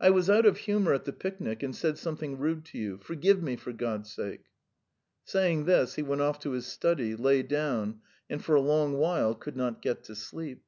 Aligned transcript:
"I 0.00 0.10
was 0.10 0.28
out 0.28 0.46
of 0.46 0.56
humour 0.56 0.92
at 0.94 1.04
the 1.04 1.12
picnic 1.12 1.62
and 1.62 1.76
said 1.76 1.96
something 1.96 2.38
rude 2.38 2.64
to 2.64 2.78
you. 2.78 2.98
Forgive 2.98 3.40
me, 3.40 3.54
for 3.54 3.72
God's 3.72 4.12
sake!" 4.12 4.46
Saying 5.22 5.64
this, 5.64 5.94
he 5.94 6.02
went 6.02 6.22
off 6.22 6.40
to 6.40 6.50
his 6.50 6.66
study, 6.66 7.14
lay 7.14 7.44
down, 7.44 8.00
and 8.28 8.44
for 8.44 8.56
a 8.56 8.60
long 8.60 8.94
while 8.94 9.36
could 9.36 9.54
not 9.56 9.80
get 9.80 10.02
to 10.06 10.16
sleep. 10.16 10.64